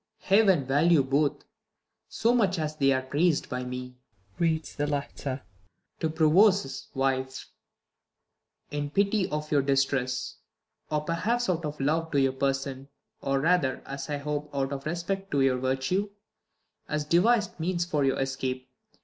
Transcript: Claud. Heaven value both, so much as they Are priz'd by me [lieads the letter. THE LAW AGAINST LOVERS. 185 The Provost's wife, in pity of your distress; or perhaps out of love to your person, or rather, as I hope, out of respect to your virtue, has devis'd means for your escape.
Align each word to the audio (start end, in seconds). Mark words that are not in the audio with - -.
Claud. 0.23 0.39
Heaven 0.39 0.65
value 0.65 1.03
both, 1.03 1.43
so 2.09 2.33
much 2.33 2.57
as 2.57 2.75
they 2.75 2.91
Are 2.91 3.03
priz'd 3.03 3.47
by 3.49 3.63
me 3.63 3.97
[lieads 4.39 4.75
the 4.75 4.87
letter. 4.87 5.43
THE 5.99 6.07
LAW 6.07 6.13
AGAINST 6.13 6.21
LOVERS. 6.33 6.87
185 6.93 7.45
The 7.45 7.45
Provost's 7.45 7.45
wife, 7.45 7.49
in 8.81 8.89
pity 8.89 9.29
of 9.29 9.51
your 9.51 9.61
distress; 9.61 10.37
or 10.89 11.01
perhaps 11.01 11.47
out 11.51 11.65
of 11.65 11.79
love 11.79 12.09
to 12.13 12.19
your 12.19 12.31
person, 12.33 12.87
or 13.21 13.39
rather, 13.41 13.83
as 13.85 14.09
I 14.09 14.17
hope, 14.17 14.49
out 14.55 14.73
of 14.73 14.87
respect 14.87 15.29
to 15.33 15.41
your 15.41 15.59
virtue, 15.59 16.09
has 16.87 17.05
devis'd 17.05 17.59
means 17.59 17.85
for 17.85 18.03
your 18.03 18.19
escape. 18.19 18.67